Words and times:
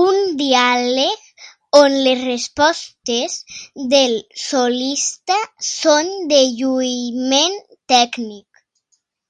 Un 0.00 0.18
diàleg 0.42 1.24
on 1.78 1.96
les 2.04 2.22
respostes 2.28 3.34
del 3.96 4.14
solista 4.44 5.40
són 5.72 6.14
de 6.34 6.40
lluïment 6.46 7.58
tècnic. 7.96 8.64